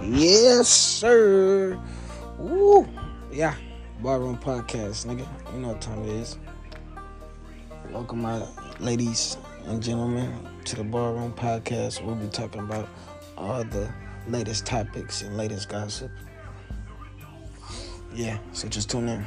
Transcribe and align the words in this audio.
Yes, 0.00 0.68
sir. 0.68 1.78
Woo. 2.38 2.88
Yeah. 3.30 3.54
Ball 4.00 4.20
Room 4.20 4.38
Podcast, 4.38 5.06
nigga. 5.06 5.26
You 5.52 5.60
know 5.60 5.68
what 5.68 5.80
time 5.80 6.02
it 6.02 6.08
is. 6.08 6.38
Welcome, 7.90 8.22
my 8.22 8.46
ladies 8.80 9.36
and 9.66 9.82
gentlemen, 9.82 10.48
to 10.64 10.76
the 10.76 10.84
Ball 10.84 11.12
Room 11.12 11.32
Podcast. 11.32 12.04
We'll 12.04 12.14
be 12.14 12.28
talking 12.28 12.62
about 12.62 12.88
all 13.36 13.64
the 13.64 13.92
latest 14.28 14.66
topics 14.66 15.22
and 15.22 15.36
latest 15.36 15.68
gossip. 15.68 16.10
Yeah, 18.14 18.38
so 18.52 18.68
just 18.68 18.90
tune 18.90 19.08
in. 19.08 19.24